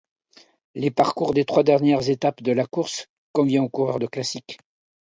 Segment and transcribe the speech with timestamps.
[0.73, 4.57] Le parcours des trois dernières étapes de la course convient aux coureurs de classiques.